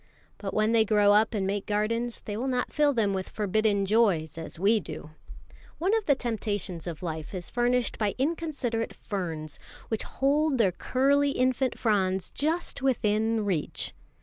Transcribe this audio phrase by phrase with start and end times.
[0.39, 3.85] But when they grow up and make gardens, they will not fill them with forbidden
[3.85, 5.11] joys as we do.
[5.77, 9.59] One of the temptations of life is furnished by inconsiderate ferns,
[9.89, 13.93] which hold their curly infant fronds just within reach.